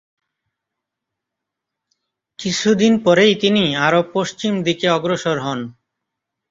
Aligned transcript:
কিছুদিন 2.39 2.93
পরেই 3.05 3.33
তিনি 3.35 3.63
আরো 3.77 4.01
পশ্চিম 4.13 4.53
দিকে 4.63 4.87
অগ্রসর 4.89 5.37
হন। 5.39 5.59